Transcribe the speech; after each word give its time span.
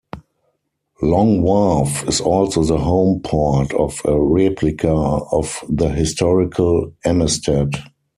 Long 1.03 1.43
Wharf 1.43 2.07
is 2.09 2.21
also 2.21 2.63
the 2.63 2.79
home 2.79 3.19
port 3.21 3.71
of 3.75 4.01
a 4.03 4.19
replica 4.19 4.89
of 4.91 5.63
the 5.69 5.89
historical 5.89 6.91
Amistad. 7.05 7.73